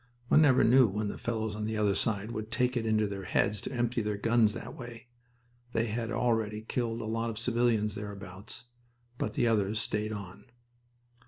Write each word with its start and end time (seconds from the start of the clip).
(One 0.29 0.41
never 0.41 0.63
knew 0.63 0.87
when 0.87 1.09
the 1.09 1.17
fellows 1.19 1.55
on 1.55 1.65
the 1.65 1.77
other 1.77 1.93
side 1.93 2.31
would 2.31 2.49
take 2.49 2.75
it 2.75 2.87
into 2.87 3.05
their 3.05 3.25
heads 3.25 3.61
to 3.61 3.71
empty 3.71 4.01
their 4.01 4.17
guns 4.17 4.55
that 4.55 4.73
way. 4.75 5.09
They 5.73 5.89
had 5.89 6.11
already 6.11 6.63
killed 6.63 7.01
a 7.01 7.05
lot 7.05 7.29
of 7.29 7.37
civilians 7.37 7.93
thereabouts, 7.93 8.63
but 9.19 9.33
the 9.35 9.45
others 9.47 9.77
stayed 9.79 10.11
on.) 10.11 10.45